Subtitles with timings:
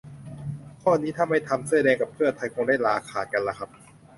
[0.81, 3.69] ข้อนี้ถ้าไม่ทำ เสื้อแดงกับเพื่อไทย คงได้ลาขาดกันล่ะครับ